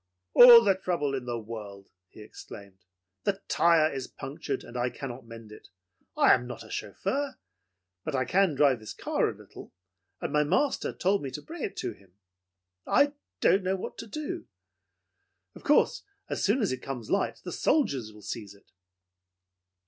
[0.33, 2.79] "All the trouble in the world!" he exclaimed.
[3.23, 5.69] "The tire is punctured, and I cannot mend it.
[6.17, 7.37] I am not a chauffeur,
[8.03, 9.71] but I can drive this car a little,
[10.19, 12.13] and my master told me to bring it to him.
[12.87, 14.47] I don't know what to do.
[15.53, 18.71] Of course, as soon as it comes light the soldiers will seize it."